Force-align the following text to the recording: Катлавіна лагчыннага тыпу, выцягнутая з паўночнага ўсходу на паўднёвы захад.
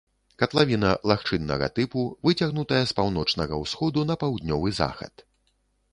Катлавіна 0.43 0.93
лагчыннага 1.11 1.67
тыпу, 1.77 2.01
выцягнутая 2.27 2.81
з 2.93 2.97
паўночнага 3.01 3.61
ўсходу 3.65 3.99
на 4.13 4.19
паўднёвы 4.25 4.69
захад. 4.83 5.29